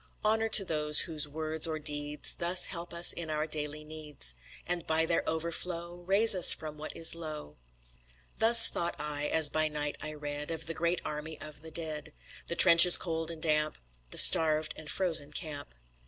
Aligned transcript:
Honour 0.25 0.49
to 0.49 0.65
those 0.65 1.01
whose 1.01 1.27
words 1.27 1.67
or 1.67 1.77
deeds 1.77 2.33
Thus 2.33 2.65
help 2.65 2.91
us 2.91 3.13
in 3.13 3.29
our 3.29 3.45
daily 3.45 3.83
needs, 3.83 4.33
And 4.65 4.87
by 4.87 5.05
their 5.05 5.21
overflow 5.29 5.93
Raise 5.97 6.33
us 6.33 6.51
from 6.53 6.79
what 6.79 6.95
is 6.95 7.13
low! 7.13 7.57
Thus 8.39 8.67
thought 8.67 8.95
I, 8.97 9.27
as 9.27 9.49
by 9.49 9.67
night 9.67 9.97
I 10.01 10.15
read 10.15 10.49
Of 10.49 10.65
the 10.65 10.73
great 10.73 11.01
army 11.05 11.39
of 11.39 11.61
the 11.61 11.69
dead, 11.69 12.13
The 12.47 12.55
trenches 12.55 12.97
cold 12.97 13.29
and 13.29 13.43
damp, 13.43 13.77
The 14.09 14.17
starved 14.17 14.73
and 14.75 14.89
frozen 14.89 15.33
camp. 15.33 15.75